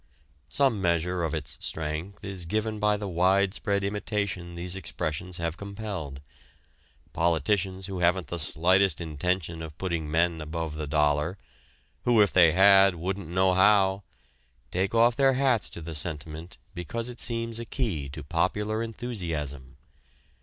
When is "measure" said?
0.81-1.21